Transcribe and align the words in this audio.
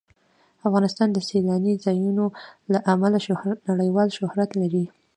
افغانستان 0.67 1.07
د 1.11 1.17
سیلاني 1.29 1.73
ځایونو 1.85 2.25
له 2.71 2.79
امله 2.93 3.17
نړیوال 3.69 4.07
شهرت 4.17 4.49
لري. 4.61 4.85